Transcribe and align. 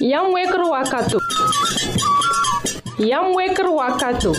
Yam 0.00 0.32
weker 0.32 0.62
wakato. 0.72 1.18
Yam 2.98 3.34
weker 3.34 3.64
wakato. 3.64 4.32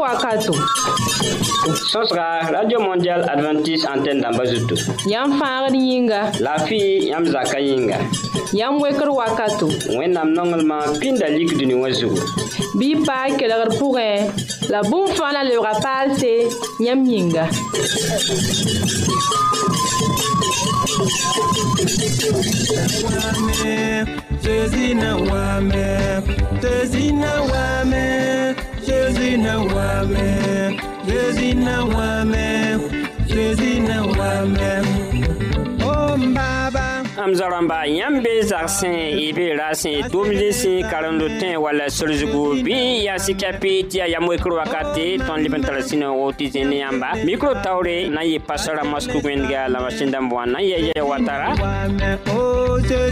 wakato. 0.00 0.54
Sosra, 1.92 2.50
Radio 2.50 2.78
Mondial 2.80 3.28
Adventist 3.28 3.84
Antenne 3.84 4.22
d'Ambazuto. 4.22 4.76
Yam 5.10 5.36
fangad 5.38 5.74
yinga. 5.74 6.32
La 6.40 6.56
fi 6.58 7.06
yam 7.08 7.26
zaka 7.26 7.58
yinga. 7.60 7.98
Yam 8.54 8.80
weker 8.80 9.10
wakato. 9.12 9.68
Wennam 9.92 10.32
nongelman 10.32 10.96
pindalik 11.00 11.52
duni 11.58 11.74
wazugo. 11.74 12.16
Bi 12.80 12.96
pa 13.04 13.28
kelegr 13.36 13.76
pourin. 13.78 14.32
La 14.70 14.80
boum 14.80 15.06
fana 15.12 15.44
le 15.44 15.60
rapal 15.60 16.16
se 16.16 16.48
yam 16.80 17.04
yinga. 17.04 17.44
Jésus 24.42 24.94
na 24.94 25.16
wame, 25.16 25.86
Jésus 26.62 27.12
na 27.12 27.42
wame, 27.42 28.56
Jésus 28.86 29.36
na 29.36 29.58
wame, 29.58 30.76
Jésus 31.18 31.54
na 33.78 34.04
wame, 34.06 34.56
na 34.56 35.76
Oh 35.84 36.16
my. 36.16 36.55
am 37.18 37.32
zaramba 37.34 37.86
yãmbe 37.86 38.42
zag 38.42 38.68
sẽn 38.68 39.16
y 39.18 39.32
bee 39.32 39.54
ra 39.56 39.72
sẽn 39.74 39.92
y 39.98 40.02
tʋʋm 40.04 40.28
le 40.38 40.48
sẽn 40.52 40.82
karendo 40.90 41.26
tẽ 41.40 41.56
wall 41.56 41.80
solsgu 41.88 42.60
bɩ 42.64 42.76
yaa 43.08 43.18
sikape 43.18 43.82
tɩ 43.90 43.96
yaa 43.98 44.06
yam 44.12 44.26
wekr 44.28 44.52
wakate 44.52 45.16
tõnd 45.26 45.40
leb 45.42 45.54
n 45.56 45.62
tara 45.64 45.80
sĩn 45.82 46.02
woo 46.12 46.28
tɩ 46.36 46.50
zẽnd 46.52 46.74
yãmba 46.76 47.24
micro 47.24 47.54
taoore 47.64 47.96
na 48.12 48.20
n 48.20 48.28
yɩ 48.36 48.38
pasora 48.46 48.84
mosku 48.84 49.16
wẽndga 49.24 49.68
la 49.68 49.80
masin 49.80 50.12
dãmb 50.12 50.32
wã 50.32 50.44
na 50.46 50.58
n 50.60 50.68
ya 50.68 50.78
yɛɛ 50.86 51.02
wa 51.02 51.18
tara 51.24 51.48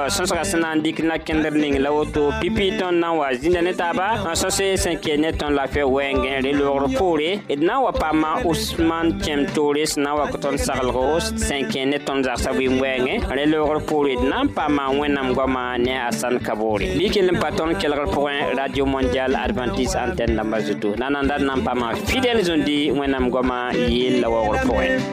Sons 0.07 0.31
rase 0.31 0.55
nan 0.57 0.79
dik 0.81 0.99
na 1.03 1.17
kenderming 1.19 1.75
la 1.83 1.89
woto 1.91 2.31
Pipi 2.41 2.77
ton 2.79 2.99
nan 3.03 3.17
waj 3.19 3.35
Din 3.43 3.51
dene 3.53 3.73
taba 3.75 4.35
Sons 4.35 4.59
e 4.63 4.75
senkene 4.79 5.31
ton 5.37 5.51
la 5.55 5.65
fe 5.67 5.83
wengen 5.83 6.39
Relewag 6.45 6.83
repore 6.87 7.41
Ed 7.51 7.59
nan 7.59 7.81
wapama 7.83 8.39
Ousmane 8.47 9.19
Tiem 9.21 9.43
Tourist 9.55 9.97
Nan 9.97 10.15
wakoton 10.19 10.55
Sarle 10.57 10.91
Rose 10.95 11.33
Senkene 11.35 11.97
ton 12.05 12.23
zar 12.23 12.39
sa 12.39 12.51
wim 12.55 12.79
wengen 12.81 13.23
Relewag 13.29 13.77
repore 13.81 14.15
Dan 14.15 14.29
nan 14.29 14.49
pama 14.55 14.87
Wen 14.99 15.13
nam 15.15 15.33
gwa 15.35 15.47
manye 15.47 15.99
asan 16.07 16.39
kabore 16.39 16.87
Bi 16.97 17.09
ke 17.11 17.21
lem 17.27 17.35
paton 17.43 17.75
Kel 17.79 17.95
repore 17.99 18.55
Radio 18.57 18.85
Mondial 18.85 19.35
Adventist 19.35 19.95
Anten 19.99 20.35
Nan 20.37 20.47
bazoutou 20.51 20.95
Nan 20.99 21.11
nan 21.13 21.27
dat 21.27 21.41
nan 21.43 21.59
pama 21.67 21.91
Fidel 22.07 22.39
zondi 22.43 22.87
Wen 22.95 23.11
nam 23.11 23.27
gwa 23.29 23.41
manye 23.51 24.21
Lewag 24.23 24.55
repore 24.63 25.03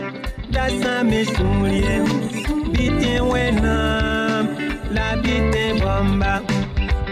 Da 0.55 0.69
sa 0.81 1.03
me 1.03 1.25
sou 1.35 1.51
liye 1.67 1.99
Biti 2.71 3.19
we 3.21 3.51
nan 3.59 4.10
la 4.93 5.15
bite 5.17 5.79
bomba 5.81 6.43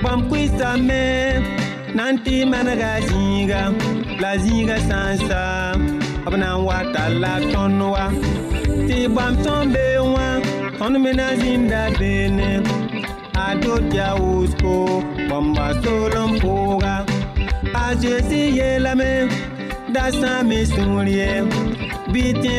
bom 0.02 0.20
kwista 0.28 0.70
me 0.76 1.42
Nanti 1.96 2.30
tɩ 2.44 2.44
manega 2.50 2.94
zĩiga 3.06 3.60
la 4.22 4.32
ziga 4.42 4.76
sãnsa 4.88 5.42
b 6.30 6.34
na 6.42 6.50
n 6.56 6.64
wata 6.68 7.04
la 7.22 7.34
tõnd 7.52 7.80
wa 7.94 8.06
tɩ 8.88 8.98
bãmb 9.16 9.36
tõnd 9.44 9.68
bee 9.74 9.98
wã 10.14 10.28
tõnd 10.78 10.94
me 11.02 11.10
na 11.20 11.28
zĩnda 11.40 11.82
beene 11.98 12.50
a 13.44 13.46
dodya 13.62 14.08
wʋsko 14.22 14.74
bõmba 15.28 15.66
sool 15.82 16.12
n 16.30 16.32
pʋʋga 16.42 16.96
a 17.82 17.84
zeezi 18.00 18.42
yeelame 18.58 19.12
da 19.94 20.04
sã 20.18 20.32
me 20.48 20.58
sũur 20.72 21.06
ye 21.18 21.30
bɩ 22.12 22.24
tẽ 22.42 22.54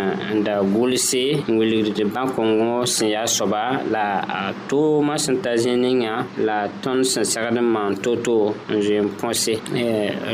da 0.47 0.56
gʋlse 0.75 1.22
n 1.49 1.59
wilgd 1.59 1.99
bãn-kõngõ 2.15 2.87
sẽn 2.94 3.09
yaa 3.15 3.27
soaba 3.37 3.62
la 3.94 4.05
a 4.39 4.41
toomã 4.71 5.15
sẽn 5.25 5.37
ta 5.43 5.53
zẽ 5.62 5.75
ningã 5.84 6.12
la 6.47 6.59
tõnd 6.83 7.03
sẽn 7.11 7.25
segd 7.33 7.59
n 7.61 7.65
maan 7.75 7.94
to-to 8.05 8.38
n 8.72 8.83
zoeen 8.87 9.09
põse 9.21 9.55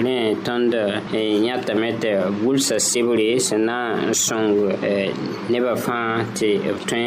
rẽ 0.05 0.17
tõnd 0.47 0.73
yãtame 1.47 1.91
tɩ 2.03 2.13
gʋlsa 2.43 2.77
sebre 2.91 3.31
sẽn 3.47 3.67
na 3.69 3.79
n 4.11 4.15
sõng 4.25 4.57
e, 4.91 4.95
nebã 5.53 5.75
fãa 5.85 6.25
tɩ 6.37 6.51
b 6.75 6.79
tõe 6.89 7.07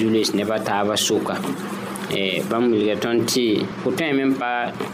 zulis 0.01 0.33
nebã 0.33 0.57
taaba 0.69 0.95
soka 1.07 1.35
eh, 2.17 2.41
bãmb 2.49 2.71
wilga 2.73 2.95
tõnd 3.03 3.21
tɩ 3.31 3.45
fo 3.83 3.89
tõe 3.97 4.09
me 4.17 4.23
n 4.29 4.33
pa 4.39 4.49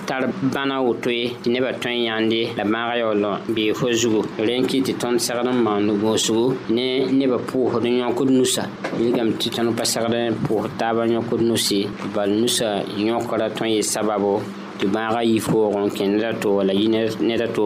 tar 0.10 0.28
bãna 0.54 0.80
woto 0.86 1.10
ye 1.14 1.32
tɩ 1.44 1.50
nebã 1.54 1.72
tõe 1.82 1.94
n 1.98 2.04
yãnde 2.10 2.42
la 2.58 2.64
bãaga 2.74 2.94
yaoolã 3.02 3.32
bee 3.56 3.74
fo 3.80 3.88
zugu 4.02 4.22
rẽn 4.48 4.68
kɩ 4.70 4.78
tɩ 4.88 4.94
tõnd 5.02 5.22
segd 5.26 5.48
n 5.48 5.56
maan 5.66 5.88
nu-goosgo 5.88 6.44
ne 6.76 6.88
nebã 7.20 7.38
pʋʋsd 7.50 7.86
yõkd 8.02 8.30
nusa 8.38 8.64
wilgame 9.00 9.34
tɩ 9.40 9.48
tõnd 9.56 9.74
pa 9.80 9.84
segd 9.94 10.12
n 10.14 10.36
pʋʋsd 10.46 10.78
taabã 10.82 11.04
yõkd 11.16 11.42
nuse 11.50 11.80
bal 12.16 12.30
nusa 12.42 12.70
yõkra 13.08 13.48
tõe 13.56 13.66
n 13.68 13.76
yɩ 13.76 13.82
sababo 13.94 14.34
tɩ 14.78 14.86
bãaga 14.96 15.22
yif-koog 15.32 15.74
n 15.86 15.90
kẽ 15.96 16.06
neda 16.14 16.32
to 16.42 16.50
walla 16.58 16.74
yi 16.80 16.88
neda 17.30 17.48
to 17.56 17.66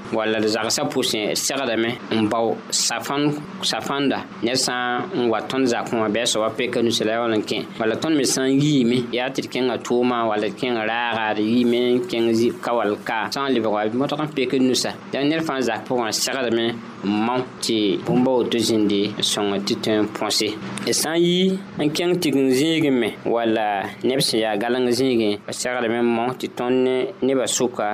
wala 0.13 0.39
d 0.41 0.47
zagsã 0.51 0.83
pʋsẽ 0.91 1.35
segdame 1.35 1.95
n 2.11 2.27
bao 2.29 2.57
safãnda 2.71 4.19
ned 4.43 4.55
sã 4.57 5.01
n 5.15 5.29
wa 5.31 5.39
tõnd 5.39 5.67
zakẽ 5.71 5.95
wã 5.99 6.09
bɩa 6.11 6.25
sã 6.27 6.39
wa 6.43 6.49
peka 6.51 6.81
nusa 6.83 7.05
la 7.07 7.13
yaool 7.15 7.35
n 7.37 7.41
kẽ 7.47 7.65
walla 7.79 7.95
tõnd 7.95 8.17
me 8.19 8.25
sã 8.27 8.43
n 8.43 8.59
yiime 8.59 9.07
yaa 9.15 9.29
tɩ 9.31 9.41
d 9.47 9.47
kẽngã 9.55 9.77
tʋʋmã 9.79 10.17
walla 10.27 10.47
d 10.49 10.53
kẽng 10.59 10.75
raaga 10.75 11.39
yiime 11.39 11.79
n 11.79 11.99
kẽng 12.03 12.27
ka 12.61 12.73
wall 12.75 12.95
ka 13.05 13.29
sã 13.31 13.47
n 13.47 13.53
lebg 13.55 13.65
wa 13.67 13.83
modg 13.95 14.19
n 14.19 14.27
peka 14.35 14.57
nusa 14.59 14.91
yaa 15.13 15.23
ned 15.23 15.41
fãa 15.47 15.61
zak 15.61 15.87
pʋgẽ 15.87 16.11
segdame 16.11 16.73
n 16.75 16.75
mam 17.07 17.41
tɩ 17.63 17.97
bũmba 18.05 18.31
woto 18.43 18.57
zĩndi 18.59 19.11
sõng 19.23 19.55
tɩ 19.65 19.73
tõe 19.81 19.95
n 20.03 20.11
põse 20.13 20.51
d 20.85 20.91
sã 20.91 21.15
n 21.15 21.23
yi 21.23 21.55
n 21.79 21.87
kẽng 21.89 22.19
tɩg 22.19 22.35
n 22.37 22.51
zĩigẽ 22.51 22.91
me 22.91 23.15
walla 23.25 23.83
neb 24.03 24.19
sẽn 24.19 24.41
yaa 24.43 24.57
galeng 24.59 24.87
zĩigẽ 24.91 25.39
segdame 25.55 26.01
n 26.03 26.03
mam 26.05 26.35
tɩ 26.37 26.49
tõnd 26.51 27.23
nebã 27.23 27.45
sʋka 27.47 27.87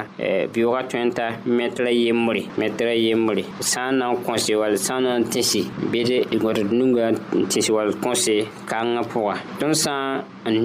bɩoogã 0.51 0.81
tõe 0.89 1.03
n 1.05 1.11
ta 1.13 1.31
metra 1.45 1.89
ye 1.93 2.06
yemuri 2.07 2.47
metre 2.57 2.91
yemuri 3.05 3.43
sana 3.59 4.07
konse 4.25 4.53
wal 4.55 4.75
sana 4.87 5.11
tesi 5.33 5.61
bide 5.91 6.17
igor 6.35 6.55
nunga 6.79 7.05
tesi 7.51 7.71
wal 7.77 7.91
konse 8.03 8.33
kanga 8.69 9.01
poa 9.11 9.35
ton 9.59 9.73
sa 9.73 9.93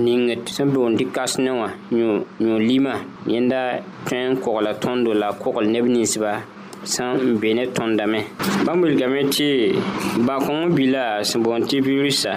ninga 0.06 0.34
tsembe 0.46 0.78
on 0.86 0.94
dikas 1.00 1.32
nwa 1.38 1.68
nyu 1.96 2.08
nyu 2.42 2.54
lima 2.68 2.94
yenda 3.32 3.60
ten 4.08 4.36
ko 4.42 4.60
la 4.64 4.72
ton 4.74 5.04
do 5.04 5.12
la 5.14 5.28
ko 5.40 5.52
ko 5.52 5.60
nebnisba 5.62 6.32
sẽn 6.84 7.36
be 7.40 7.48
eh, 7.52 7.54
ne 7.54 7.64
tõndame 7.74 8.20
bãmb 8.66 8.84
wilgame 8.88 9.22
tɩ 9.30 9.46
bãkõngẽ 10.26 10.68
bila 10.76 11.04
sẽn 11.28 11.42
boond 11.44 11.64
tɩ 11.70 11.78
virusã 11.86 12.32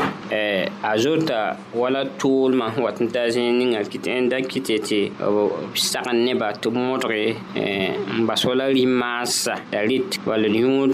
a 0.82 0.92
zota 1.02 1.40
wala 1.80 2.02
toolmã 2.22 2.68
wat 2.84 2.98
n 3.04 3.08
taa 3.14 3.28
zĩig 3.34 3.56
ninga 3.60 3.82
n 4.22 4.30
da 4.32 4.38
kɩt 4.50 4.68
ye 4.72 4.78
tɩ 4.88 5.00
b 5.18 5.36
sagn 5.76 6.16
neba 6.26 6.48
tɩ 6.62 6.70
b 6.70 6.76
modge 6.78 7.22
n 8.20 8.26
bas 8.28 8.42
wala 8.48 8.66
rɩ 8.76 8.86
maasa 9.00 9.54
la 9.72 9.80
rɩt 9.90 10.12
wall 10.28 10.44
yũud 10.62 10.94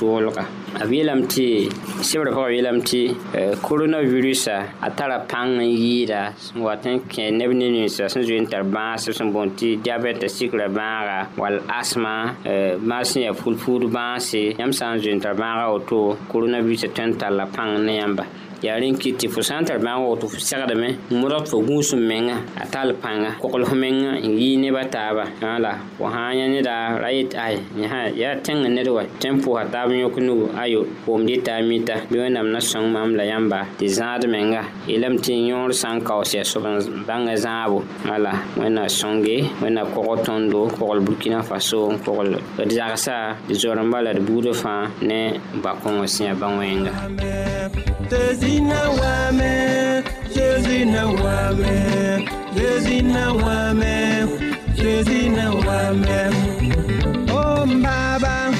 toolga 0.00 0.44
a 0.82 0.84
yeelame 0.92 1.24
tɩ 1.32 1.46
sebrã 2.08 2.30
pʋgã 2.36 2.50
yeelame 2.56 2.82
tɩ 2.90 3.00
coronavirusã 3.66 4.54
a 4.86 4.88
tara 4.98 5.16
pãng 5.30 5.50
n 5.58 5.60
yɩɩda 5.80 6.20
sẽn 6.44 6.58
wat 6.64 6.84
n 6.90 6.94
kẽ 7.12 7.22
neb 7.38 7.50
ne 7.60 7.66
ninsã 7.74 8.04
sẽn 8.12 8.22
zoe 8.28 8.40
n 8.42 8.46
tar 8.52 8.64
bãas 8.74 9.00
sẽn 9.18 9.28
bõn 9.34 9.48
tɩ 9.58 9.66
diabɛtã 9.84 10.26
sikrã 10.36 10.66
bãaga 10.78 11.18
wall 11.40 11.56
asma 11.80 12.14
bãas 12.88 13.02
eh, 13.02 13.10
sẽn 13.12 13.22
yaa 13.26 13.36
pulpuud 13.42 13.82
bãase 13.96 14.42
yãmb 14.60 14.72
sã 14.78 14.86
n 14.94 14.98
zoe 15.02 15.12
n 15.14 15.20
tar 15.24 15.34
bãaga 15.42 15.64
woto 15.74 15.98
coronavirusã 16.32 16.88
tõe 16.96 17.06
n 17.08 17.12
tar 17.20 17.32
la 17.38 17.44
pãng 17.56 17.72
ne 17.86 17.92
yãmba 18.00 18.24
yaa 18.62 18.76
rẽ 18.80 18.92
kɩ 19.00 19.10
tɩ 19.18 19.26
fo 19.34 19.40
sã 19.48 19.56
n 19.60 19.64
tar 19.64 19.78
bãag 19.84 19.98
woto 20.04 20.26
fo 20.32 20.38
segdame 20.48 20.88
modg 21.20 21.44
fo 21.50 21.56
gũusum 21.66 22.00
menga 22.08 22.36
a 22.62 22.64
tall 22.72 22.90
pãnga 23.02 23.30
koglf 23.40 23.68
fo 23.70 23.76
menga 23.84 24.10
n 24.20 24.36
yɩɩ 24.40 24.60
nebã 24.62 24.82
taaba 24.94 25.24
la 25.64 25.72
fo 25.98 26.04
sã 26.14 26.22
yã 26.38 26.46
neda 26.52 26.74
ra 27.02 27.08
yet 27.16 27.32
ay 27.46 27.54
yaa 28.22 28.34
tẽng 28.44 28.62
ned 28.74 28.88
wa 28.96 29.02
tõe 29.20 29.30
n 29.32 29.38
pʋsa 29.42 29.62
taab 29.72 29.88
yõk 29.92 30.16
nugu 30.28 30.46
ayo 30.62 30.80
koomd 31.04 31.28
yeta 31.30 31.52
a 31.58 31.62
mita 31.62 31.94
bɩ 32.10 32.16
wẽnnaam 32.22 32.48
na 32.52 32.58
sõng 32.70 32.88
mam 32.94 33.08
la 33.18 33.24
yãmba 33.30 33.58
tɩ 33.78 33.86
zãad 33.98 34.22
menga 34.34 34.62
yeelame 34.88 35.16
tɩ 35.24 35.32
yõor 35.48 35.72
sã 35.80 35.88
n 35.96 36.00
kaoos 36.06 36.30
yaa 36.36 36.44
sob 36.44 36.64
n 36.68 36.76
bãngã 37.08 37.34
zãabo 37.44 37.78
wala 38.08 38.32
wẽnna 38.60 38.82
sõnge 39.00 39.36
wẽnna 39.62 39.82
kog 39.94 40.06
tõndo 40.26 40.60
kogl 40.78 41.00
burkina 41.04 41.40
faso 41.48 41.80
n 41.92 41.96
kogl 42.04 42.36
d 42.68 42.70
zagsa 42.78 43.16
d 43.48 43.54
zorẽ 43.60 43.88
la 44.04 44.10
d 44.16 44.20
buudã 44.26 44.52
fãa 44.62 44.90
ne 45.08 45.20
bakõngã 45.62 46.06
sẽn 46.14 46.26
yaa 46.28 46.36
bã 46.40 46.46
wẽnga 46.60 46.92
Jésus 48.10 48.60
na 48.60 48.90
wame, 48.90 50.02
Jésus 50.34 50.84
na 50.84 51.06
wame, 51.06 51.74
Jésus 52.56 53.02
na 53.06 53.26
wame, 53.32 54.26
Jésus 54.74 55.28
na 55.30 55.50
wame. 55.54 56.18
Oh 57.30 57.62
mbaba, 57.64 58.50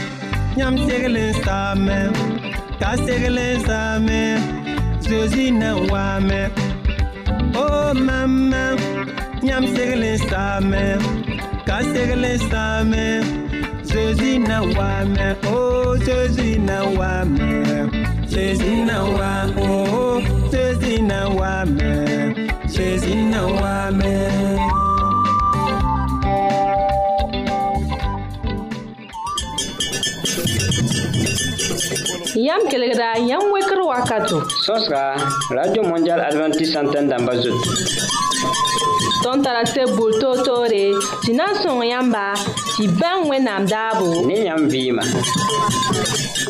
nyam 0.57 0.79
segele 0.87 1.33
same, 1.45 2.13
ka 2.79 2.95
segele 3.03 3.59
same, 3.67 4.39
Jésus 5.03 5.51
na 5.51 5.75
wame. 5.91 6.47
Oh 7.59 7.91
mama, 7.93 8.77
nyam 9.43 9.67
segele 9.75 10.15
same, 10.31 10.95
ka 11.67 11.83
segele 11.91 12.39
same, 12.39 13.11
Sezina 13.91 14.61
wa 14.63 15.03
me, 15.05 15.35
oh, 15.51 15.99
sezina 16.07 16.85
wa 16.97 17.25
me, 17.25 17.91
sezina 18.31 19.03
wa, 19.03 19.51
oh, 19.59 20.21
sezina 20.49 21.27
wa 21.29 21.67
me, 21.67 22.51
sezina 22.71 23.43
wa 23.51 23.91
me. 23.91 24.15
Yam 32.37 32.69
kelegra, 32.69 33.19
yam 33.19 33.51
wekro 33.53 33.87
wakato. 33.87 34.41
Sosra, 34.65 35.17
Radio 35.51 35.83
Mondial 35.83 36.21
Adventist 36.21 36.73
Santen 36.75 37.09
damba 37.09 37.33
tõnd 39.23 39.43
tara 39.45 39.63
tɩ 39.75 39.83
bur 39.97 40.13
toor-toore 40.21 40.85
tɩ 41.25 41.31
na 41.39 41.47
n 41.51 41.53
sõng 41.63 41.83
yãmba 41.93 42.25
tɩ 42.77 42.83
bãng 43.01 43.23
wẽnnaam 43.31 43.63
daabo 43.73 44.07
ne 44.29 44.37
yãmb 44.49 44.67
vɩɩma 44.73 45.03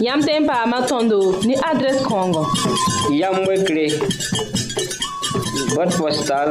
yãmb 0.06 0.22
tẽn 0.26 0.42
paama 0.48 0.78
tõndo 0.90 1.18
ne 1.46 1.54
adrɛs 1.70 1.98
kãongo 2.08 2.42
yamb 3.20 3.38
wekre 3.48 3.86
bot 5.74 5.90
postal 5.98 6.50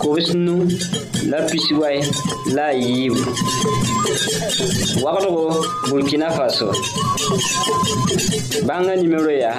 kobs 0.00 0.26
nu 0.44 0.54
la 1.30 1.38
pisiway 1.50 1.96
la 2.56 2.64
a 2.72 2.78
yiibu 2.82 3.20
wagdgo 5.04 5.44
burkina 5.88 6.28
faso 6.36 6.68
bãnga 8.66 8.92
nimero 9.00 9.32
yaa 9.42 9.58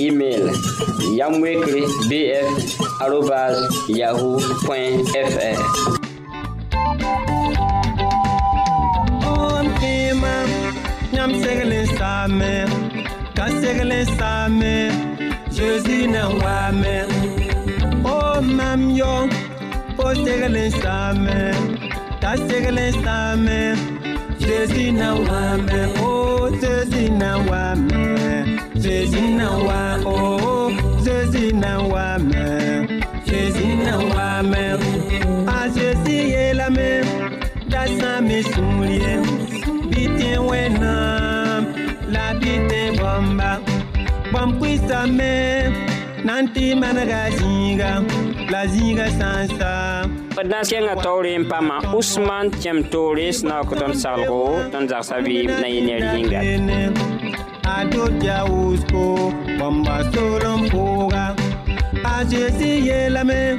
email 0.00 0.44
yamwekri 1.18 1.82
bf 2.08 2.80
yahoo.fr 3.88 5.62
Yam 11.18 11.32
seglen 11.42 11.86
sa 11.98 12.28
men, 12.28 12.70
ka 13.34 13.46
seglen 13.60 14.06
sa 14.16 14.46
Jezi 15.56 16.06
nan 16.12 16.38
wa 16.38 16.70
men. 16.70 17.10
O 18.06 18.40
mam 18.40 18.90
yo, 18.94 19.26
po 19.98 20.12
seglen 20.24 20.70
sa 20.78 21.12
men, 21.18 21.76
ka 22.22 22.36
seglen 22.46 22.92
sa 23.02 23.18
Jezi 24.38 24.92
nan 24.94 25.26
wa 25.26 25.56
men, 25.66 25.86
o 26.06 26.46
Jezi 26.62 27.08
nan 27.10 27.46
wa 27.50 27.74
men. 27.74 28.37
zezina 28.78 29.50
wa 29.58 29.98
o 30.06 30.70
zezina 31.00 31.78
pama 51.48 51.80
usman 51.96 52.46
tẽm 52.62 52.78
toore 52.90 53.30
sẽn 53.34 53.48
na 53.50 53.56
wa 53.60 53.66
kõ 53.66 53.76
tõnd 53.76 54.72
tõnd 54.72 54.90
zagsã 54.90 55.16
vɩɩm 55.24 55.46
na 55.62 55.66
yɩ 55.68 55.80
ner 55.84 56.14
yĩnga 56.14 57.17
atoja 57.76 58.44
usko 58.44 59.32
kwamba 59.58 60.12
solompuga 60.12 61.36
asiyesiyelame 62.18 63.58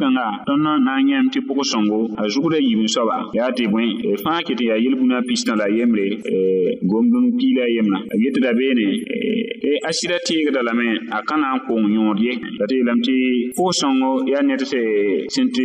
kãnga 0.01 0.25
tõnd 0.47 0.63
na 0.65 0.95
n 0.97 1.07
yãmb 1.13 1.29
tɩ 1.33 1.39
pʋg-sõngo 1.47 1.99
a 2.21 2.23
zugda 2.33 2.57
yiib 2.57 2.79
soaba 2.95 3.15
yaa 3.37 3.49
tɩ 3.57 3.69
bõe 3.73 3.85
fãa 4.23 4.39
kɩ 4.45 4.51
tɩ 4.57 4.63
yaa 4.69 4.79
yel 4.83 4.95
bũna 4.99 5.17
pistã 5.29 5.53
la 5.61 5.67
yembre 5.77 6.05
gomdum 6.91 7.25
piila 7.37 7.63
yembrã 7.75 7.99
yetda 8.23 8.49
beene 8.57 8.85
tɩ 9.61 9.69
a 9.87 9.89
sɩda 9.99 10.17
teegda 10.27 10.61
lame 10.67 10.87
a 11.17 11.19
ka 11.29 11.35
na 11.41 11.53
n 11.55 11.59
kʋng 11.69 11.85
yõod 11.95 12.19
ye 12.25 12.33
la 12.59 12.65
tɩ 12.69 12.73
yeelame 12.77 13.03
tɩ 13.07 13.15
pʋg-sõngo 13.61 14.11
yaa 14.33 14.41
ned 14.41 14.61
sẽn 15.35 15.45
tɩ 15.55 15.63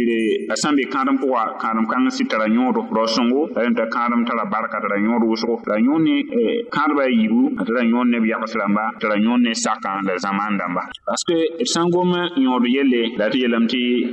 a 0.52 0.54
sã 0.60 0.68
n 0.72 0.76
be 0.78 0.84
kãadem 0.94 1.16
pʋga 1.22 1.42
kãadem-kãng 1.62 2.06
sɩd 2.16 2.28
tara 2.28 2.46
yõodo 2.56 2.80
rao 2.96 3.08
sõngo 3.16 3.42
la 3.56 3.60
t'a 3.78 3.86
kãadem 3.96 4.20
tara 4.28 4.44
barka 4.52 4.76
tara 4.84 4.96
yõod 5.00 5.22
wʋsgo 5.32 5.54
tara 5.64 5.80
yõod 5.80 6.02
ne 6.04 6.14
e, 6.20 6.42
kãadbã 6.70 7.02
a 7.08 7.08
yiibu 7.08 7.42
a 7.60 7.62
tara 7.64 7.80
yõod 7.88 8.08
neb 8.12 8.24
yags 8.28 8.52
rãmba 8.60 8.84
tara 9.00 9.16
yõod 9.16 9.40
ne 9.46 9.52
sakã 9.64 9.92
e, 10.04 10.04
la 10.06 10.12
zãmaan 10.22 10.60
dãmba 10.60 10.82
parce 11.08 11.24
que 11.28 11.38
d 11.64 11.68
sã 11.72 11.82
n 11.88 11.88
gom 11.90 12.12
yõod 12.36 12.64
yelle 12.76 13.02
la 13.16 13.30
tɩ 13.32 13.36
yeelame 13.40 13.66
tɩ 13.72 14.12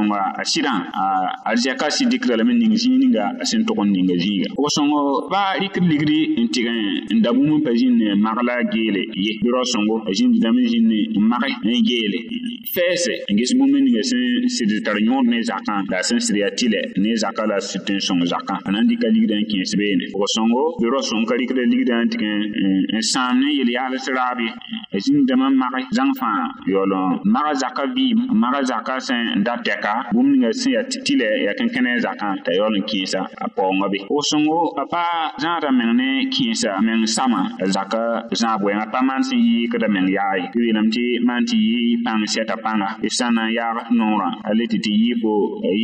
sõnga 0.00 0.20
a 0.36 0.42
sɩdã 0.52 0.74
a 1.48 1.54
zɛka 1.62 1.86
sɩ 1.96 2.04
dɩkra 2.10 2.36
lame 2.36 2.52
ning 2.60 2.74
zĩig 2.80 2.96
ninga 3.02 3.24
a 3.40 3.44
sẽn 3.44 3.60
tog 3.66 3.78
n 3.84 3.92
ninga 3.92 4.14
zĩiga 4.22 4.48
b 4.56 4.64
sõngo 4.76 5.28
ba 5.30 5.42
rɩkd 5.60 5.84
ligri 5.90 6.20
n 6.40 6.46
tɩg 6.54 6.66
n 7.16 7.20
da 7.22 7.30
bũmb 7.36 7.62
pa 7.64 7.70
zĩnd 7.78 7.96
ne 8.00 8.08
magla 8.24 8.54
geele 8.72 9.02
ye 9.14 9.32
bɩ 9.42 9.48
rao 9.54 9.64
sõngo 9.74 9.96
a 10.08 10.10
zĩnd 10.18 10.34
dãmb 10.42 10.58
zĩnd 10.72 10.88
n 11.18 11.22
mage 11.30 11.52
n 11.64 11.70
geele 11.88 12.18
fɛɛse 12.74 13.12
n 13.30 13.34
ges 13.36 13.52
bũmb 13.58 13.74
ninga 13.86 14.02
sẽn 14.10 14.22
sɩd 14.56 14.70
tar 14.84 14.96
yõod 14.98 15.26
ne 15.32 15.38
zakã 15.42 15.76
la 15.90 15.98
a 15.98 16.02
sẽn 16.08 16.18
sɩd 16.26 16.36
yaa 16.42 16.52
tɩ 16.58 16.66
lɛ 16.72 16.80
ne 17.02 17.10
zakã 17.22 17.44
la 17.50 17.56
sɩd 17.60 17.82
tõe 17.86 17.96
n 17.96 18.00
sõng 18.06 18.24
zakã 18.32 18.54
a 18.66 18.68
na 18.70 18.80
n 18.80 18.86
dɩka 18.90 19.08
ligdã 19.16 19.36
n 19.36 19.44
kẽes 19.50 19.74
beene 19.78 20.04
b 20.08 20.22
sõngo 20.36 20.62
bɩ 20.80 20.86
rao 20.92 21.02
sõng 21.10 21.24
ka 21.28 21.34
rɩkda 21.40 21.62
ligdã 21.72 21.96
n 22.04 22.08
tɩg 22.12 22.22
n 22.96 23.02
sãam 23.12 23.38
ne 23.40 23.48
yel 23.58 23.68
yaal 23.76 23.94
tɩ 23.98 24.10
raab 24.16 24.38
ye 24.40 24.48
a 24.94 24.96
zĩnd 25.04 25.24
dãmb 25.28 25.42
n 25.52 25.54
mage 25.60 25.80
zãng 25.96 26.12
fãa 26.20 26.42
yaool 26.72 26.92
n 26.96 27.20
mag 27.32 27.48
zakã 27.62 27.84
vɩɩm 27.96 28.18
n 28.32 28.36
mag 28.42 28.54
zakã 28.70 28.96
sẽn 29.00 29.42
da 29.44 29.54
tɛka 29.66 29.89
zaka 29.90 30.10
bũmb 30.14 30.32
ninga 30.32 30.50
sẽn 30.52 30.72
yaa 30.72 30.82
tɩ 30.82 31.16
la 31.18 31.26
yaa 31.44 31.54
kẽn-kẽnɛ 31.58 32.00
zakã 32.00 32.34
t'a 32.44 32.52
yaool 32.54 32.76
n 32.78 32.82
kẽesa 32.86 33.20
a 33.36 33.46
paoongã 33.56 33.86
be 33.90 33.98
wʋsengo 34.08 34.78
a 34.78 34.84
pa 34.90 35.04
zãada 35.42 35.70
meng 35.72 35.96
ne 35.96 36.28
kẽesa 36.30 36.78
meng 36.80 37.06
sama 37.06 37.48
zakã 37.66 38.26
zãab 38.32 38.60
wɛɛngã 38.62 38.86
pa 38.92 39.00
maan 39.02 39.22
sẽn 39.22 39.38
yɩɩkda 39.38 39.88
meng 39.90 40.06
yaay 40.08 40.40
tɩ 40.54 40.58
yeelame 40.64 40.90
tɩ 40.94 41.02
maan 41.26 41.42
tɩ 41.44 41.56
yɩɩ 41.56 42.02
pãng 42.06 42.22
sɛta 42.34 42.54
pãnga 42.64 42.88
tɩ 43.02 43.08
sãn 43.10 43.34
na 43.34 43.42
n 43.46 43.52
yaag 43.58 43.76
noorã 43.98 44.28
a 44.48 44.50
le 44.54 44.64
tɩ 44.70 44.78
tɩ 44.84 44.90
yɩɩko 44.90 45.32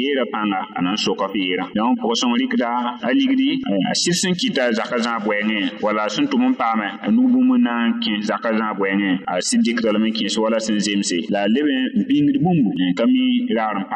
yeera 0.01 0.25
pãnga 0.33 0.61
a 0.77 0.83
nan 0.83 0.93
n 0.95 0.97
soka 0.97 1.27
peera 1.33 1.65
dõnc 1.75 1.95
pʋgsẽng 2.01 2.35
rɩkda 2.43 2.71
a 3.09 3.11
ligdi 3.13 3.51
a 3.91 3.93
sɩd 3.95 4.17
sẽn 4.23 4.35
kɩta 4.41 4.63
zakã 4.79 4.97
zãab 5.07 5.23
wɛɛngẽ 5.29 5.81
wall 5.83 5.99
sẽn 6.15 6.27
tʋm 6.31 6.43
n 6.51 6.55
paame 6.61 6.87
a 7.07 7.09
nug 7.11 7.29
bũmb 7.33 7.55
n 7.59 7.63
na 7.63 7.75
n 7.91 8.01
kẽes 8.03 8.27
zakã 8.31 8.51
zãab 8.59 8.77
wɛɛngẽ 8.81 9.11
a 9.33 9.41
sɩd 9.49 9.61
dɩkda 9.65 9.65
dɩkdalame 9.77 10.09
n 10.11 10.15
kẽes 10.19 10.37
wala 10.39 10.59
sẽn 10.61 10.79
zemse 10.79 11.19
la 11.33 11.41
a 11.47 11.49
leb 11.49 11.67
n 11.67 12.05
bĩngd 12.09 12.37
bũmbu 12.45 12.71
eh, 12.81 12.93
kame 12.99 13.25
raar 13.57 13.77
n 13.81 13.96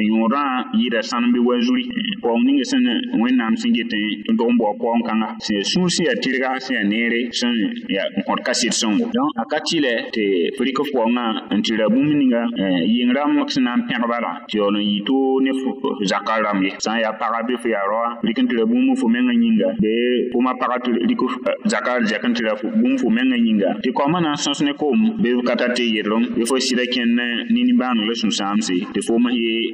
yõoda 0.07 0.41
yɩɩda 0.81 1.01
sãn 1.09 1.23
bɩ 1.33 1.39
wa 1.47 1.53
zuri 1.65 1.83
paoong 2.21 2.43
ning 2.47 2.59
sẽn 2.69 2.83
wẽnnaam 3.21 3.53
sẽn 3.61 3.73
get 3.75 3.91
n 4.31 4.35
dog 4.39 4.49
n 4.49 4.57
bao 4.59 4.73
paoong 4.81 5.03
kãnga 5.07 5.29
sẽn 5.45 5.55
yaa 5.59 5.63
sũur 5.71 5.89
sẽn 5.89 6.05
yaa 6.09 6.15
tɩrga 6.23 6.51
sẽn 6.65 6.75
yaa 6.77 6.85
neere 6.91 7.19
sẽn 7.39 7.53
yaa 7.95 8.05
kõd 8.27 8.39
ka 8.45 8.53
sɩd 8.59 8.73
sẽn 8.79 8.91
wo 8.97 9.05
dõnc 9.15 9.33
a 9.37 9.43
ka 9.51 9.57
tɩ 9.65 9.77
lɛ 9.83 9.93
tɩ 10.15 10.23
pʋrɩk 10.57 10.77
paoongã 10.93 11.25
n 11.53 11.57
tɩra 11.65 11.85
bũmb 11.93 12.11
ninga 12.21 12.41
yɩng 12.85 13.13
rãmb 13.13 13.37
sẽn 13.49 13.63
na 13.63 13.71
ya 13.71 13.77
ya 13.77 13.81
eh, 13.81 13.99
n 13.99 14.01
pẽg 14.01 14.09
bala 14.11 14.31
tɩ 14.49 14.55
yaool 14.57 14.75
n 14.77 14.81
yɩ 14.81 14.99
tɩ 15.05 15.15
ne 15.43 15.51
zakã 16.09 16.33
rãmb 16.45 16.61
ye 16.63 16.71
sã 16.79 16.91
n 16.97 17.01
yaa 17.01 17.13
paga 17.19 17.39
bɩ 17.47 17.53
fo 17.61 17.67
yaa 17.69 17.85
roa 17.91 18.09
rɩk 18.25 18.37
n 18.41 18.45
tɩra 18.49 18.63
bũmb 18.65 18.89
fo 18.97 19.07
mengã 19.07 19.33
yĩnga 19.33 19.69
bee 19.81 20.31
pʋma 20.33 20.51
paga 20.59 20.77
tɩ 20.85 20.89
rɩk 21.09 21.21
zakã 21.69 21.93
zɛk 22.05 22.23
n 22.25 22.33
tɩra 22.33 22.53
bũmb 22.61 22.95
fo 22.99 23.09
mengã 23.09 23.37
yĩnga 23.37 23.69
tɩ 23.83 23.93
koamã 23.93 24.21
na 24.21 24.33
n 24.33 24.37
sõs 24.37 24.61
ne 24.65 24.73
koom 24.73 25.19
bɩ 25.21 25.43
ka 25.45 25.55
tar 25.55 25.71
tɩ 25.75 25.83
yɩdrem 25.85 26.23
bɩ 26.39 26.45
fo 26.47 26.55
sɩda 26.57 26.85
kẽnd 26.93 27.11
ne 27.15 27.25
nin-bãaneg 27.49 28.13
sũ-sãamse 28.15 28.73
tɩ 28.93 28.99
foom 29.05 29.29
ye 29.33 29.73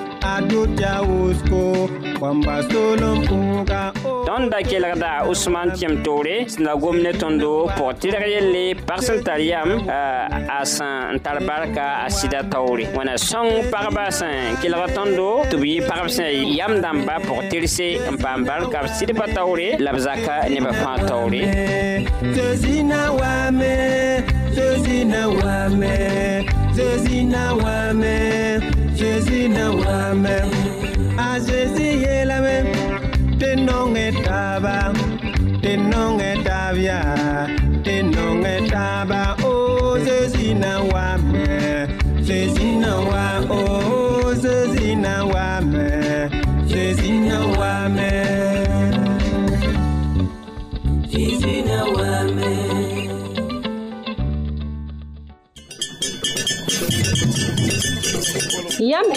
tõnd 4.27 4.47
da 4.51 4.59
kelgda 4.63 5.21
osman 5.27 5.71
tẽm 5.79 6.03
toore 6.05 6.45
sẽn 6.53 6.63
da 6.67 6.73
gom 6.79 6.95
ne 7.03 7.11
tõndo 7.21 7.53
pʋg 7.75 7.91
tɩrg 8.05 8.25
yelle 8.31 8.65
pag 8.87 8.99
sẽn 9.03 9.17
yam 9.43 9.69
a 9.89 10.01
son 10.63 11.19
tar 11.25 11.37
barka 11.47 11.83
a 12.05 12.07
sɩda 12.17 12.39
taoore 12.51 12.83
wẽna 12.95 13.15
sõng 13.19 13.49
pagba 13.73 14.05
sẽn 14.19 14.35
kelg 14.61 14.75
yam 16.59 16.73
damba 16.83 17.15
pour 17.27 17.41
tirer 17.49 17.69
n 17.99 18.01
paam 18.21 18.39
barka 18.47 18.77
la 25.75 26.47
Jésus 26.75 27.23
n'a 27.25 27.53
jamais, 27.59 28.59
Jésus 28.95 29.49
n'a 29.49 29.71
jamais, 29.83 30.41
ah 31.17 31.37
Jésus. 31.39 31.90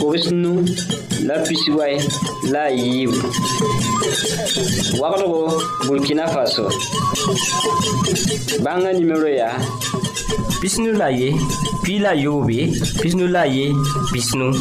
kobs 0.00 0.30
nu 0.32 0.64
la 1.26 1.34
pisiway 1.44 2.00
la 2.52 2.62
a 2.64 2.68
yiib 2.78 3.12
wagdgo 5.00 5.38
burkina 5.86 6.26
faso 6.34 6.64
bãngã 8.64 8.90
nimero 8.98 9.28
yaa 9.38 9.56
Besti 10.60 10.84
nou 10.84 10.96
la 11.00 11.08
ye, 11.12 11.30
pi 11.84 11.96
la 12.02 12.10
yo 12.18 12.40
we, 12.44 12.66
besti 13.00 13.14
nou 13.16 13.30
la 13.32 13.44
ye, 13.48 13.70
besti 14.10 14.36
nou 14.36 14.52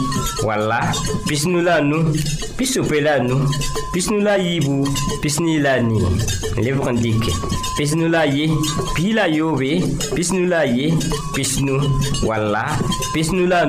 la, 0.67 0.79
besti 1.27 1.51
nou 1.51 1.63
la 1.65 1.79
nou, 1.83 2.13
besti 2.57 2.79
ou 2.79 2.85
impe 2.87 3.01
la 3.03 3.17
nou, 3.23 3.43
besti 3.93 4.13
nou 4.13 4.23
la 4.27 4.37
i 4.39 4.57
wou, 4.63 4.87
besti 5.23 5.43
nou 5.43 5.63
la 5.65 5.73
no. 5.83 6.13
Levwe 6.59 6.83
kan 6.85 6.99
dike. 6.99 7.33
Besti 7.75 7.99
nou 7.99 8.11
la 8.13 8.23
ye, 8.29 8.47
pi 8.95 9.11
la 9.17 9.27
yo 9.31 9.51
we, 9.59 9.81
besti 10.15 10.39
nou 10.39 10.49
la 10.53 10.63
ye, 10.67 10.93
besti 11.35 11.67
nou 11.67 11.83
la, 12.31 12.65
besti 13.15 13.35
nou 13.35 13.51
la, 13.51 13.63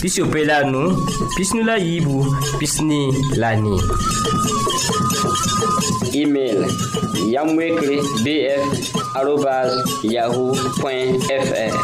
besti 0.00 0.24
ou 0.24 0.28
impe 0.30 0.44
la 0.50 0.60
nou, 0.66 0.96
besti 1.38 1.60
nou 1.60 1.70
la 1.70 1.78
i 1.82 1.98
wou, 2.04 2.26
besti 2.60 2.86
nou 2.90 3.26
la 3.38 3.54
no. 3.62 3.78
email 6.14 6.64
yamwekre 7.32 7.96
bf 8.24 8.92
yahoo.fr 10.02 11.76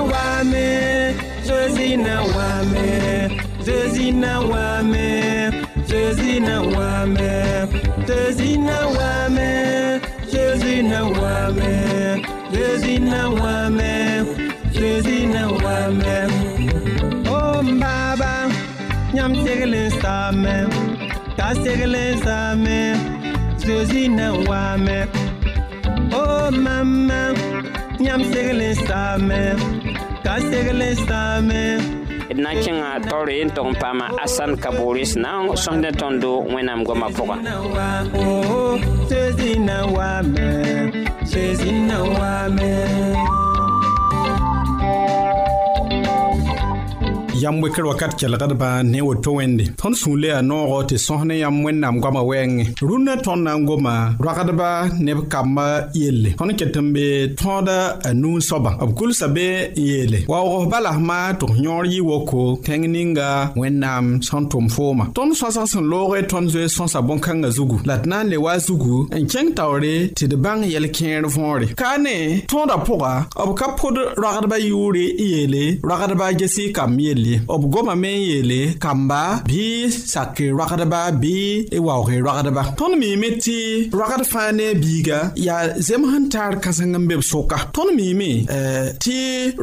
wame, 0.00 0.04
wame, 0.04 1.12
wame, 1.48 3.40
wame, 14.70 14.70
wame, 14.70 14.94
wame, 15.08 15.62
wame, 15.62 16.02
wame 16.04 16.47
nam 19.28 19.36
segelen 19.46 19.90
saamɛ 20.00 20.52
ka 21.36 21.48
segelen 21.62 22.12
saamɛ 22.24 22.76
zozi 23.64 24.02
na 24.16 24.26
waamɛ 24.48 24.98
o 26.16 26.20
oh, 26.22 26.46
mama 26.64 27.22
nyam 28.02 28.20
segelen 28.32 28.72
saamɛ 28.88 29.40
ka 30.24 30.34
segelen 30.50 30.94
saamɛ 31.06 31.60
d 32.36 32.38
na 32.42 32.50
n 32.52 32.56
kẽngã 32.64 32.88
taoor 33.06 33.28
yen 33.38 33.50
tog 33.56 33.66
n 33.72 33.74
paama 33.82 34.06
asan 34.24 34.50
na 35.22 35.30
n 35.36 35.44
sõsd 35.64 35.80
ne 35.84 35.90
tõnd 36.00 36.16
do 36.22 36.32
wẽnnaam 36.52 36.80
goamã 36.86 37.08
pʋga 37.16 37.36
yam 47.42 47.62
wekr 47.62 47.84
wakat 47.86 48.12
kelgdbã 48.18 48.82
ne 48.82 49.00
woto 49.02 49.30
wẽnde 49.38 49.64
tõnd 49.78 49.94
sũur 50.00 50.16
le 50.18 50.28
yaa 50.32 50.42
noogo 50.42 50.80
tɩ 50.88 50.96
sõs 50.98 51.22
ne 51.28 51.36
yãmb 51.38 51.62
wẽnnaam 51.66 52.00
goamã 52.02 52.20
wɛɛngẽ 52.28 52.64
rũnnã 52.88 53.12
tõnd 53.24 53.44
na 53.46 53.52
n 53.56 53.64
goma 53.68 53.94
roagdba 54.18 54.70
neb 55.00 55.18
kambã 55.32 55.66
yelle 55.94 56.32
tõnd 56.38 56.56
ket 56.58 56.74
n 56.82 56.88
be 56.94 57.06
tõoda 57.38 57.78
a 58.08 58.10
nuun-soabã 58.20 58.72
b 58.86 58.90
kulsa 58.98 59.28
be 59.36 59.46
n 59.54 59.76
yeele 59.78 60.18
waoogs 60.30 60.66
balasma 60.72 61.18
tɩ 61.38 61.46
f 61.46 61.52
yõor 61.62 61.84
yɩ 61.86 62.00
woko 62.10 62.40
tẽng 62.66 62.86
ninga 62.94 63.54
wẽnnaam 63.60 64.18
sẽn 64.26 64.48
tʋm 64.50 64.66
fooma 64.74 65.04
tõnd 65.14 65.36
sõsg 65.38 65.68
sẽn 65.72 65.84
looge 65.92 66.22
tõnd 66.28 66.50
zoe 66.50 66.66
sõsa 66.66 67.00
bõn-kãngã 67.06 67.48
zugu 67.54 67.78
la 67.86 67.96
tɩ 68.02 68.06
na 68.10 68.22
n 68.26 68.30
le 68.34 68.36
wa 68.42 68.58
zugu 68.58 69.06
n 69.14 69.28
kẽng 69.30 69.54
taoore 69.54 70.10
tɩ 70.16 70.24
d 70.32 70.34
bãng 70.34 70.64
yɛl-kẽer 70.72 71.22
võore 71.30 71.70
kaa 71.78 71.96
ne 72.02 72.42
tõoda 72.50 72.74
pʋga 72.82 73.12
b 73.46 73.50
ka 73.54 73.68
pod 73.78 73.94
roagdbã 74.22 74.58
yʋʋre 74.58 75.04
n 75.06 75.14
yeele 75.22 75.62
roagdbã 75.86 76.34
gesi 76.38 76.72
kam 76.74 76.98
yelle 76.98 77.27
ye 77.30 77.36
b 77.38 77.62
goma 77.74 77.94
me 78.02 78.10
n 78.16 78.20
yeele 78.30 78.60
kamba 78.84 79.20
bɩ 79.50 79.62
sake 80.12 80.44
roagdba 80.58 81.00
bɩ 81.22 81.34
e 81.76 81.78
waooge 81.86 82.14
roagdba 82.26 82.62
tõnd 82.78 82.94
miime 83.02 83.28
tɩ 83.44 83.56
roagd 83.98 84.22
fãa 84.32 84.48
ne 84.58 84.64
a 84.72 84.78
biiga 84.82 85.18
yaa 85.46 85.62
zems 85.86 86.06
sẽn 86.12 86.24
taar 86.34 86.52
kãseng 86.64 86.92
n 86.96 87.06
be 87.08 87.14
b 87.20 87.24
soka 87.32 87.58
tõnd 87.76 87.90
miime 87.98 88.30
tɩ 89.02 89.16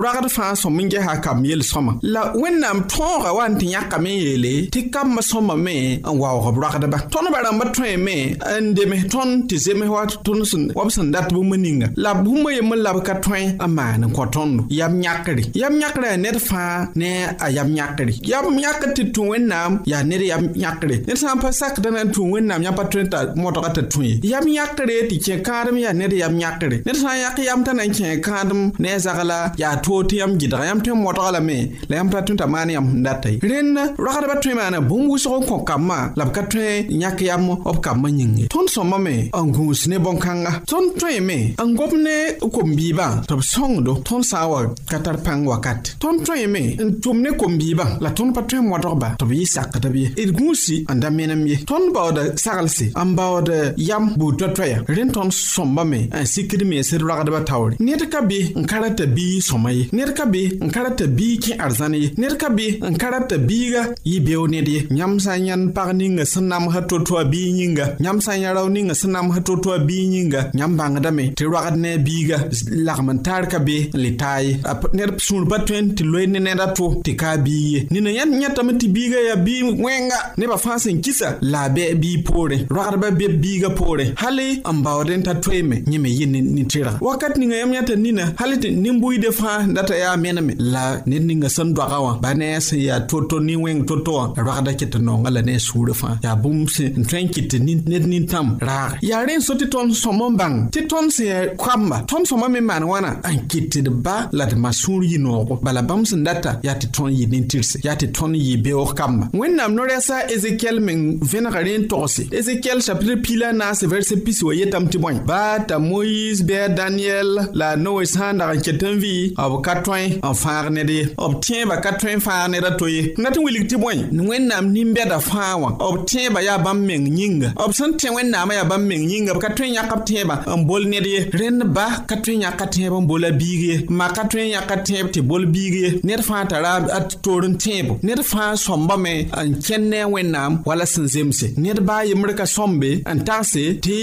roagd 0.04 0.26
fãa 0.36 0.50
sõm 0.62 0.76
n 0.84 0.90
gesa 0.92 1.14
kam 1.26 1.40
yel-sõma 1.50 1.92
la 2.14 2.22
wẽnnaam 2.42 2.80
tõoga 2.94 3.30
wa 3.38 3.46
n 3.50 3.58
tɩ 3.60 3.66
yãkame 3.74 4.12
n 4.16 4.20
yeele 4.26 4.54
tɩ 4.74 4.80
kambã 4.94 5.22
sõmame 5.32 5.76
n 6.06 6.18
waoog 6.22 6.48
b 6.56 6.58
roagdba 6.62 6.98
tõnd 7.14 7.28
ba 7.34 7.40
rãmbã 7.46 7.66
tõeme 7.78 8.18
n 8.62 8.66
demes 8.78 9.06
tõnd 9.14 9.48
tɩ 9.50 9.56
zems 9.66 9.90
wa 9.96 10.04
tõnd 10.26 10.46
sẽn 10.52 10.64
wab 10.78 10.90
sẽn 10.96 11.10
dat 11.16 11.30
bũmb 11.36 11.56
ninga 11.66 11.88
la 12.04 12.14
bũmbã 12.24 12.50
yembn 12.58 12.80
lab 12.86 13.00
ka 13.08 13.14
tõe 13.26 13.42
n 13.60 13.70
maan 13.78 14.04
n 14.06 14.12
kõ 14.16 14.26
tõndo 14.36 14.66
yam 14.70 14.94
yãkre 15.06 15.42
yam 15.62 15.74
yãkrã 15.82 16.14
a 16.14 16.18
ned 16.22 16.38
fãa 16.50 16.70
ne 17.02 17.10
a 17.46 17.55
yam 17.56 17.76
yãkre 17.76 18.06
yam 18.32 18.46
yãkr 18.64 18.90
tɩ 18.96 19.04
tũ 19.14 19.24
wẽnnaam 19.32 19.78
yaa 19.86 20.04
ned 20.04 20.22
yam 20.30 20.44
yãkre 20.64 20.96
ned 21.08 21.18
sã 21.22 21.32
n 21.36 21.40
pa 21.42 21.50
sakda 21.60 21.90
na 21.94 22.02
n 22.04 22.10
tũ 22.14 22.22
wẽnnaam 22.34 22.62
yã 22.66 22.72
pa 22.78 22.84
tõe 22.92 23.04
t'a 23.12 23.20
modga 23.42 23.70
t'a 23.76 23.82
tũ 23.92 24.00
ye 24.08 24.14
yam 24.32 24.46
yãkre 24.58 24.96
tɩ 25.10 25.16
kẽ 25.26 25.36
kãadem 25.48 25.78
yaa 25.84 25.94
ned 26.00 26.14
yam 26.22 26.34
yãkre 26.44 26.78
ned 26.86 26.96
sã 27.02 27.10
n 27.12 27.16
yãk 27.24 27.38
yam 27.48 27.60
t'a 27.66 27.72
na 27.78 27.84
n 27.86 27.92
kẽ 27.98 28.10
kãadem 28.28 28.62
ne 28.82 28.90
a 28.96 29.00
zag 29.06 29.20
la 29.32 29.40
yaa 29.62 29.76
toog 29.84 30.02
tɩ 30.10 30.16
yam 30.22 30.32
gɩdga 30.40 30.60
yãmb 30.68 30.82
tõe 30.84 30.94
n 30.96 31.02
modga 31.04 31.32
lame 31.36 31.58
la 31.90 31.94
yãmb 32.00 32.12
pa 32.14 32.20
tõe 32.26 32.36
t'a 32.40 32.48
maan 32.54 32.70
yãmb 32.76 32.90
sẽn 32.92 33.04
data 33.06 33.28
ye 33.32 33.38
rẽnd 33.50 33.78
roagdbã 34.04 34.36
tõe 34.44 34.54
maana 34.60 34.80
bũmb 34.90 35.08
wʋsg 35.12 35.34
n 35.42 35.44
kõ 35.50 35.58
kambã 35.70 36.00
la 36.18 36.24
b 36.28 36.32
ka 36.36 36.42
tõe 36.52 36.70
yãk 37.04 37.20
yam 37.30 37.46
b 37.48 37.78
kambã 37.86 38.08
yĩnge 38.10 38.46
tõnd 38.54 38.68
sõmbame 38.74 39.16
n 39.44 39.48
gũus 39.56 39.82
ne 39.90 39.98
bõn-kãnga 40.06 40.54
tõnd 40.70 40.96
tõeme 41.00 41.40
n 41.64 41.70
gom 41.78 41.94
ne 42.06 42.16
kom-biibã 42.56 43.08
tɩ 43.28 43.34
b 43.40 43.42
sõngdo 43.54 43.92
tõnd 44.08 44.26
sã 44.30 44.44
n 44.44 44.48
wa 44.52 44.60
ka 44.92 44.98
tar 45.06 45.18
pãng 45.26 45.42
wakat 45.50 45.84
tõnd 46.02 46.20
tõeme 46.28 46.64
n 46.84 46.88
tʋm 47.04 47.18
ne 47.24 47.32
kom-biibã 47.46 47.86
la 48.02 48.10
tõnd 48.18 48.34
pa 48.36 48.42
tõe 48.50 48.64
n 48.66 48.72
wadgba 48.74 49.12
tɩ 49.22 49.26
b 49.30 49.38
yɩ 49.38 49.46
sakdb 49.50 49.96
ye 50.02 50.10
d 50.18 50.32
gũusi 50.34 50.78
n 50.90 50.98
da 51.02 51.10
menem 51.14 51.44
ye 51.50 51.60
tõnd 51.70 51.92
baood 51.94 52.18
saglse 52.42 52.90
n 52.98 53.14
baood 53.18 53.50
yam 53.78 54.14
buud 54.18 54.40
ya. 54.42 54.48
toa-toɛɛyã 54.50 54.80
rẽ 54.90 55.06
tõnd 55.14 55.32
sõmbame 55.36 56.00
n 56.10 56.26
sikd 56.32 56.66
meesd 56.66 56.90
sir 56.96 57.04
taoore 57.50 57.78
ned 57.80 58.02
ka 58.10 58.22
be 58.26 58.40
n 58.58 58.66
ka 58.70 58.80
rata 58.82 59.06
bii 59.06 59.38
sõma 59.46 59.70
ye 59.74 59.86
ned 59.94 60.16
ka 60.18 60.26
be 60.26 60.44
n 60.58 60.72
ka 60.74 60.82
rata 60.90 61.06
bii 61.06 61.38
kẽ 61.44 61.54
ar 61.62 61.72
ye 61.94 62.10
ned 62.18 62.34
ka 62.42 62.50
be 62.50 62.68
n 62.82 62.98
ka 62.98 63.12
rata 63.14 63.38
biiga 63.38 63.94
yɩ 64.04 64.20
beoog 64.26 64.50
ned 64.50 64.68
ye 64.68 64.82
yãmb 64.98 65.20
sã 65.22 65.38
n 65.38 65.46
yãnd 65.48 65.74
pag 65.78 65.94
ninga 65.94 66.26
sẽn 66.26 66.50
namsa 66.50 66.82
to-to 66.90 67.18
a 67.18 67.24
bii 67.30 67.62
yĩnga 67.62 67.96
yãmb 68.02 68.22
sã 68.26 68.34
n 68.34 68.42
ya 68.42 68.54
rao 68.58 68.66
ninga 68.70 68.96
sẽn 68.98 69.12
namsa 69.14 69.42
to-to 69.46 69.74
a 69.74 69.78
yĩnga 69.86 70.50
yãmb 70.58 70.74
bãngdame 70.80 71.34
tɩ 71.38 71.46
roagd 71.54 71.78
ne 71.78 71.94
a 71.94 71.98
biiga 72.02 72.38
lagm 72.74 73.12
n 73.14 73.22
taar 73.22 73.46
ka 73.48 73.60
be 73.62 73.92
n 73.94 74.00
le 74.02 74.16
taa 74.18 74.42
ye 74.42 74.58
ned 74.98 75.14
sũur 75.22 75.46
pa 75.46 75.62
ne 75.62 76.56
to 76.76 76.86
tɩ 77.06 77.14
kaa 77.16 77.35
yaa 77.36 77.84
nina 77.92 78.10
yãnd 78.12 78.34
yãtame 78.42 78.72
tɩ 78.80 78.88
biigã 78.88 79.18
yaa 79.28 79.36
bii 79.36 79.62
wẽnga 79.64 80.18
nebã 80.38 80.58
fãa 80.58 80.78
sẽn 80.80 81.02
kisa 81.02 81.38
la 81.42 81.62
a 81.64 81.70
bɩ 81.70 81.96
bii 82.00 82.18
poorẽ 82.26 82.60
roagdbã 82.70 83.12
be 83.18 83.28
biigã 83.28 83.70
poorẽ 83.78 84.12
hal 84.16 84.40
n 84.74 84.84
baoodẽ 84.84 85.18
t'a 85.24 85.34
tar 85.34 85.42
toeeme 85.42 85.84
yẽ 85.92 85.98
me 86.00 86.08
yɩ 86.10 86.26
ne 86.28 86.64
tɩrga 86.64 86.98
wakat 87.02 87.38
ninga 87.38 87.56
yãmb 87.58 87.74
yãta 87.74 87.96
nina 87.96 88.24
hal 88.38 88.52
tɩ 88.62 88.70
nin 88.78 89.00
buiide 89.02 89.30
fãa 89.32 89.68
data 89.74 89.96
yaa 89.98 90.16
meneme 90.18 90.54
la 90.60 91.02
ned 91.06 91.24
ninga 91.26 91.50
sẽn 91.50 91.74
doagã 91.76 91.98
wã 92.00 92.18
ba 92.22 92.34
ne 92.34 92.56
a 92.56 92.60
sẽn 92.60 92.80
yaa 92.80 93.00
to-to 93.00 93.40
nin 93.40 93.60
wẽng 93.64 93.86
to-to 93.88 94.12
wã 94.12 94.28
roagda 94.38 94.74
ket 94.74 94.96
n 94.96 95.04
nonga 95.04 95.30
la 95.30 95.42
ne 95.42 95.56
a 95.56 95.60
suurã 95.60 95.94
fãa 95.94 96.18
yaa 96.24 96.36
bũmb 96.36 96.70
sẽn 96.70 97.04
tõe 97.10 97.20
n 97.24 97.28
kɩt 97.34 97.46
tɩ 97.52 97.58
ned 97.64 98.06
nin-tãmb 98.08 98.58
raag 98.62 98.98
yaa 99.02 99.26
rẽ 99.26 99.40
so 99.40 99.54
tɩ 99.54 99.66
tõnd 99.72 99.94
sõm 99.94 100.22
n 100.32 100.36
bãng 100.40 100.56
tɩ 100.74 100.82
tõnd 100.90 101.10
sẽn 101.16 101.28
yaa 101.28 101.44
koamba 101.58 101.98
tõnd 102.10 102.26
sõma 102.30 102.48
me 102.50 102.60
maan 102.60 102.84
wãna 102.84 103.12
n 103.36 103.40
kɩt 103.50 103.66
tɩ 103.72 103.80
d 103.88 103.90
ba 103.90 104.16
la 104.38 104.46
d 104.46 104.54
masũur 104.56 105.04
yĩ 105.04 105.18
noogo 105.20 105.56
bala 105.64 105.82
bãmb 105.82 106.06
sẽn 106.10 106.24
data 106.24 106.52
yaa 106.64 106.76
tɩ 106.80 106.88
tõnd 106.96 107.14
yɩɩd 107.34 107.66
ya 107.86 107.94
te 107.96 108.06
ton 108.08 108.34
yi 108.34 108.58
be 108.58 108.74
o 108.76 108.86
beoog 108.86 109.00
wen 109.34 109.56
nam 109.56 109.76
no 109.76 109.84
resa 109.86 110.22
ezekiel 110.36 110.80
men 110.80 111.18
vena 111.32 111.50
garin 111.52 111.88
tose 111.88 112.22
ezekiel 112.32 112.82
chapitre 112.82 113.16
pila 113.24 113.52
na 113.54 113.74
se 113.74 113.88
verse 113.88 114.14
pisi 114.26 114.44
wo 114.46 114.52
yetame 114.54 114.88
tɩ 114.90 114.98
bon 115.00 115.16
ba 115.28 115.60
t'a 115.68 115.80
moise 115.80 116.42
be 116.44 116.54
daniel 116.78 117.40
la 117.54 117.76
no 117.76 118.00
es 118.02 118.16
handa 118.16 118.52
ke 118.58 118.72
n 118.74 119.00
vi 119.00 119.34
ab 119.38 119.62
katwen 119.62 120.14
en 120.16 120.22
ka 120.22 120.22
tõe 120.22 120.22
n 120.26 120.36
fãag 120.36 120.70
ned 120.70 120.90
ye 120.90 121.04
b 121.18 121.40
tẽebã 121.42 121.76
ka 121.82 121.92
tõe 122.00 122.16
n 122.16 122.20
fãag 122.22 122.50
neda 122.52 122.72
to 122.78 122.88
ye 122.88 123.14
n 123.18 123.24
dat 123.24 123.38
n 123.38 123.44
wilg 123.44 123.66
tɩ 123.70 123.78
bõe 123.80 123.96
wẽnnaam 124.28 124.70
nin-bɛda 124.74 125.20
fãa 125.22 125.56
wã 125.60 125.70
b 125.80 126.06
tẽebã 126.06 126.42
yaa 126.44 126.58
bãmb 126.62 126.86
meng 126.86 127.06
yĩnga 127.08 127.54
b 127.56 127.72
sẽn 127.72 127.96
tẽ 128.00 128.10
wẽnnaamã 128.12 128.54
ba 128.64 128.76
bãmb 128.76 128.86
meng 128.90 129.06
yĩnga 129.10 129.34
b 129.34 129.40
ka 129.40 129.50
tõe 129.56 130.24
bol 130.66 130.84
ne 130.88 131.00
de 131.00 131.30
ren 131.34 131.60
ba 131.74 132.04
katwen 132.08 132.42
ya 132.44 132.52
n 132.52 132.52
yãka 132.54 132.66
tẽeb 132.70 132.94
n 132.94 133.06
bola 133.08 133.30
biig 133.32 133.90
ma 133.90 134.08
katwen 134.14 134.52
ya 134.52 134.62
n 134.62 134.62
yãka 134.62 134.76
tẽeb 134.84 135.26
bol 135.28 135.46
biig 135.48 136.04
ye 136.04 136.18
fa 136.22 136.46
ta 136.46 136.58
tara 136.62 137.04
tɩ 137.10 137.16
toor 137.26 137.44
n 137.48 137.54
tẽebo 137.58 137.98
ned 138.04 138.20
fãa 138.32 138.56
sõmbame 138.56 139.14
n 139.48 139.62
kẽnd 139.66 139.86
ne 139.92 139.98
a 140.06 140.08
wẽnnaam 140.10 140.54
wala 140.66 140.86
sẽn 140.86 141.08
zemse 141.14 141.48
nedbã 141.58 141.94
a 142.02 142.06
yembr 142.10 142.32
ka 142.38 142.46
sõmbe 142.46 142.90
n 143.16 143.20
tagse 143.28 143.64
tɩ 143.86 143.96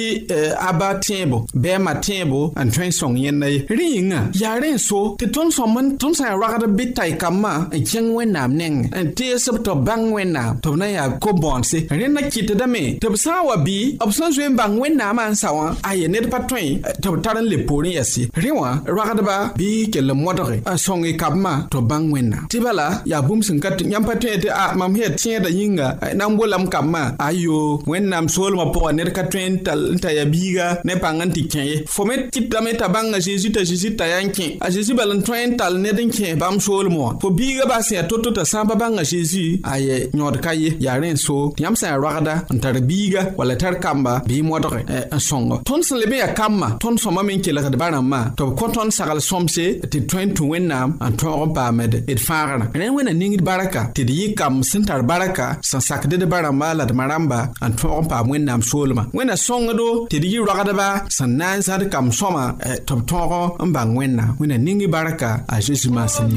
a 0.66 0.70
ba 0.80 0.88
tẽebo 1.06 1.42
bɛɛmã 1.62 1.92
tẽebo 2.06 2.40
n 2.58 2.70
tõe 2.74 2.86
n 2.86 2.92
sõng 2.98 3.16
yẽnda 3.22 3.46
ye 3.52 3.58
rẽ 3.70 3.86
yĩngã 3.94 4.20
yaa 4.40 4.56
rẽ 4.62 4.70
n 4.74 4.78
so 4.86 5.00
tɩ 5.18 5.26
tõnd 5.34 5.50
sõmb 5.56 5.74
tõnd 6.00 6.16
sã 6.18 6.24
n 6.30 6.38
ragd 6.42 6.64
bɩ 6.78 6.84
tay-kambã 6.96 7.52
n 7.72 7.82
kẽng 7.90 8.10
wẽnnaam 8.16 8.50
nengẽ 8.60 8.88
n 9.02 9.06
teesb 9.16 9.56
tɩ 9.66 9.72
b 9.74 9.86
bãng 9.86 10.04
wẽnnaam 10.14 10.60
tɩ 10.62 10.68
b 10.72 10.76
na 10.78 10.86
n 10.86 10.92
yaa 10.94 11.08
ko-bõonse 11.20 11.78
rẽndã 11.90 12.20
kɩtdame 12.30 12.82
tɩ 13.02 13.10
b 13.10 13.14
sã 13.18 13.32
n 13.42 13.46
wa 13.50 13.56
bɩ 13.56 13.78
b 13.98 14.10
sẽn 14.14 14.30
zoe 14.32 14.46
n 14.48 14.56
bãng 14.56 14.78
wẽnnaamã 14.78 15.24
n 15.32 15.34
sa 15.34 15.48
wã 15.50 15.74
a 15.82 15.90
ye 15.98 16.06
ned 16.08 16.30
pa 16.30 16.38
tõe 16.50 16.60
eh, 16.78 16.94
tɩ 17.02 17.08
b 17.10 17.14
tar 17.24 17.36
n 17.40 17.46
le 17.50 17.64
poor 17.66 17.82
n 17.86 17.90
yas 17.98 18.14
ye 18.18 18.26
rẽ 18.34 18.52
wã 18.54 18.78
roagdba 18.86 19.56
bɩ 19.58 19.90
kell 19.92 20.12
n 20.12 20.18
modge 20.22 20.60
n 20.62 20.78
sõng 20.78 21.02
y 21.06 21.14
kambã 21.18 21.66
tɩ 21.70 21.80
b 21.82 21.86
bãng 21.90 22.06
wẽnnaam 22.14 22.44
tɩ 22.50 22.60
bala 22.62 22.91
yaa 23.04 23.20
bũmb 23.22 23.42
sẽn 23.44 23.60
ka 23.60 23.70
yãmb 23.92 24.06
pa 24.06 24.14
tõe 24.20 24.36
tɩ 24.42 24.48
a 24.50 24.72
mam 24.76 24.96
sẽn 24.96 25.02
yaa 25.02 25.12
tẽeda 25.22 25.50
yĩnga 25.60 25.86
na 26.14 26.24
n 26.28 26.36
bolam 26.36 26.66
kambã 26.72 27.02
ayo 27.18 27.58
wẽnnaam 27.90 28.28
soolmã 28.28 28.64
pʋgã 28.74 28.92
ned 28.96 29.10
ka 29.16 29.22
tõe 29.32 29.44
n 29.48 29.98
t'a 30.02 30.10
yaa 30.16 30.28
biiga 30.32 30.66
ne 30.84 30.94
pãng 31.02 31.18
n 31.26 31.30
tɩ 31.34 31.42
kẽ 31.52 31.62
ye 31.70 31.74
fo 31.94 32.04
me 32.04 32.14
kɩtame 32.34 32.72
t'a 32.80 32.88
bãnga 32.94 33.18
zeezi 33.26 33.48
t'a 33.54 33.62
zeezi 33.68 33.88
t'a 33.98 34.06
yaa 34.12 34.22
n 34.26 34.30
kẽ 34.36 34.46
a 34.60 34.70
zeezi 34.74 34.94
bal 34.98 35.12
n 35.16 35.22
tõe 35.26 35.40
n 35.46 35.56
tall 35.58 35.76
ned 35.82 35.98
n 36.00 36.10
kẽ 36.10 36.34
bãmb 36.42 36.60
soolmẽ 36.64 36.98
wã 37.04 37.10
fo 37.20 37.28
biiga 37.38 37.64
baa 37.70 37.80
sẽn 37.86 37.96
yaa 37.98 38.06
to-to 38.10 38.30
t'a 38.36 38.44
sã 38.50 38.62
n 38.62 38.66
pa 38.70 38.74
bãnga 38.82 39.02
zeezi 39.12 39.44
a 39.72 39.74
ye 39.86 39.96
yõod 40.18 40.36
ka 40.44 40.52
ye 40.62 40.70
yaa 40.84 40.96
rẽ 41.02 41.10
n 41.12 41.16
so 41.24 41.36
tɩ 41.56 41.60
yãmb 41.64 41.76
sẽn 41.80 41.88
yaa 41.92 42.00
roagda 42.04 42.34
n 42.54 42.58
tar 42.62 42.74
biiga 42.88 43.22
wall 43.38 43.52
tar 43.62 43.74
kamba 43.84 44.14
bɩ 44.28 44.34
y 44.38 44.42
modge 44.42 44.70
n 44.88 45.22
sõngo 45.28 45.56
tõnd 45.68 45.82
sẽn 45.86 45.98
le 46.02 46.06
me 46.10 46.16
yaa 46.22 46.32
kambã 46.34 46.76
tõnd 46.82 46.98
sõma 47.02 47.20
me 47.26 47.34
n 47.36 47.40
kelgd 47.44 47.76
bã 47.80 47.90
rãmbã 47.94 48.20
tɩ 48.36 48.42
b 48.46 48.50
kõ 48.58 48.66
tõnd 48.72 48.92
sagl 48.94 49.18
sõmse 49.18 49.66
tɩ 49.90 49.98
tõe 50.08 50.22
n 50.26 50.30
tũ 50.36 50.44
wẽnnaam 50.52 50.96
n 51.10 51.12
tõog 51.18 51.50
n 51.50 51.54
paamd 51.56 51.92
d 52.08 52.16
fãagrã 52.22 52.68
ne 52.82 52.88
wẽnna 52.96 53.12
ningd 53.22 53.42
barka 53.48 53.82
tɩ 53.94 54.02
d 54.08 54.10
yɩ 54.20 54.26
kam 54.38 54.54
sẽn 54.70 54.82
tar 54.88 55.02
barka 55.10 55.46
sẽn 55.68 55.80
sakddbã 55.88 56.38
rãmba 56.46 56.68
la 56.78 56.84
d 56.88 56.90
ma 56.98 57.04
rãmba 57.12 57.38
n 57.68 57.70
tõog 57.80 57.98
n 58.04 58.06
paam 58.10 58.24
wẽnnaam 58.30 58.60
soolmã 58.70 59.02
wẽnna 59.16 59.34
sõngdo 59.46 59.88
tɩ 60.10 60.16
d 60.22 60.24
yɩ 60.32 60.38
roagdba 60.48 60.88
sẽn 61.16 61.30
na 61.38 61.48
n 61.56 61.58
zãd 61.66 61.82
kam 61.92 62.06
sõma 62.18 62.44
tɩ 62.86 62.92
b 62.98 63.00
tõog 63.10 63.32
n 63.66 63.68
bãng 63.74 63.92
wẽnna 63.98 64.24
wẽnna 64.40 64.56
ning 64.66 64.80
barka 64.94 65.30
a 65.52 65.54
zeezi 65.64 65.88
maasẽ 65.94 66.22
ni 66.30 66.36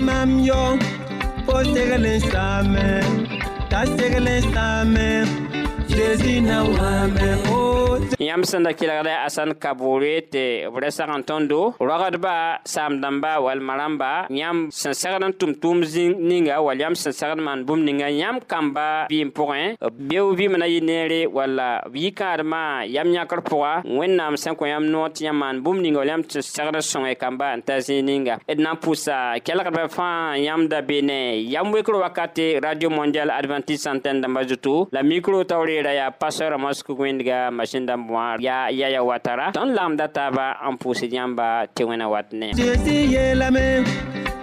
yãmb 8.20 8.44
sẽn 8.46 8.64
da 8.64 8.72
kelgda 8.74 9.16
a 9.24 9.30
sãn 9.30 9.54
kaboore 9.56 10.20
tɩ 10.32 10.68
b 10.72 10.76
ra 10.82 10.90
sag 10.92 11.08
n 11.16 11.24
tõndo 11.24 11.74
roagdbã 11.80 12.60
saam-dãmba 12.68 13.40
wall 13.42 13.60
marãmba 13.64 14.28
yãmb 14.30 14.68
sẽn 14.74 14.94
segd 14.94 15.24
n 15.24 15.32
tʋm 15.32 15.52
tʋʋm 15.64 15.80
ninga 16.20 16.60
wall 16.62 16.76
yãmb 16.80 16.96
sẽn 16.98 17.14
segd 17.16 17.40
maan 17.42 17.64
bũmb 17.66 17.84
ninga 17.88 18.08
yãmb 18.12 18.44
kambã 18.52 19.08
vɩɩm 19.10 19.32
pʋgẽ 19.32 19.62
beo 20.10 20.34
vɩɩmã 20.36 20.58
na 20.58 20.66
yɩ 20.68 20.82
neere 20.84 21.20
walla 21.32 21.82
yikãadmã 21.94 22.84
yam 22.94 23.08
yãkr 23.16 23.40
pʋga 23.48 23.84
wẽnnaam 23.88 24.36
sẽn 24.44 24.56
kõ 24.60 24.68
yãmb 24.68 24.90
noog 24.92 25.12
tɩ 25.16 25.24
yãmb 25.32 25.40
maan 25.40 25.56
bũmb 25.64 25.80
ninga 25.82 26.00
wall 26.00 26.10
yãmb 26.12 26.26
sẽn 26.30 26.42
segd 26.44 26.76
n 26.76 26.82
sõng 26.84 27.08
kambã 27.16 27.56
n 27.56 27.62
ta 27.64 27.80
zĩig 27.80 28.04
ninga 28.04 28.40
d 28.46 28.60
na 28.60 28.74
n 28.76 28.76
pʋsa 28.82 29.40
kelgdbã 29.44 29.88
fãa 29.88 30.36
yãmb 30.38 30.68
da 30.68 30.82
be 30.84 31.00
ne 31.02 31.40
yam 31.48 31.72
wekr 31.72 31.96
wakate 31.96 32.60
radio 32.60 32.90
mondial 32.92 33.32
adventiste 33.32 33.88
antenne 33.88 34.20
dãmbã 34.22 34.44
zutu 34.44 34.88
la 34.92 35.00
micro 35.02 35.44
taoreera 35.48 35.94
yaa 35.96 36.12
pasteur 36.12 36.52
amos 36.54 36.84
kug 36.84 37.00
wẽndga 37.00 37.52
machin 37.56 37.85
wẽnnaam 37.88 38.42
ya 38.42 38.70
ya 38.70 38.70
yaya 38.72 39.04
watara 39.04 39.52
tõnd 39.54 39.74
lamda 39.76 40.08
taaba 40.16 40.48
n 40.70 40.76
pʋʋsd 40.80 41.12
yãmba 41.18 41.48
tɩ 41.76 41.84
wẽna 41.90 42.08
wat 42.12 42.28
ne 42.34 42.52
yeelame 42.58 43.86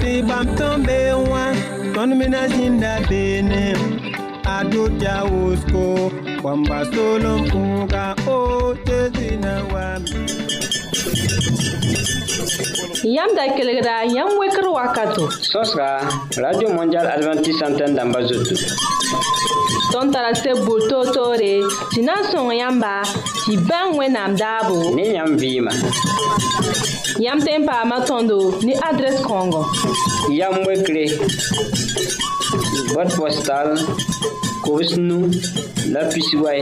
tɩ 0.00 0.22
bãmb 0.26 0.48
tõnd 0.58 0.84
bee 3.08 4.11
adutia 4.62 5.24
usko 5.24 6.10
kwamba 6.42 6.84
solo 6.94 7.38
mfunga 7.38 8.14
otezina 8.28 9.62
wami 9.74 10.30
Yam 13.04 13.34
da 13.34 13.48
kelegra 13.52 14.04
yam 14.04 14.38
weker 14.38 14.64
wakato. 14.68 15.30
Sos 15.30 15.74
ka, 15.74 16.06
Radio 16.36 16.68
Mondial 16.68 17.06
Adventist 17.06 17.58
Santen 17.58 17.94
damba 17.96 18.20
zotou. 18.22 18.56
Ton 19.92 20.12
tarase 20.12 20.52
boul 20.64 20.88
to 20.88 21.12
to 21.12 21.34
re, 21.38 21.62
si 21.90 22.02
nan 22.02 22.22
son 22.30 22.54
yamba, 22.54 23.02
si 23.44 23.56
ban 23.56 23.96
we 23.96 24.08
nam 24.08 24.36
dabo. 24.36 24.94
Ne 24.94 25.14
yam 25.14 25.36
vima. 25.36 25.72
Yam 27.18 27.40
tempa 27.42 27.82
matondo, 27.84 28.62
ni 28.62 28.74
adres 28.74 29.20
kongo. 29.22 29.66
Yam 30.30 30.54
wekre, 30.64 31.08
bot 32.94 33.10
postal, 33.16 33.74
kobs 34.62 34.94
nu 34.96 35.28
la 35.92 36.00
pisiway 36.10 36.60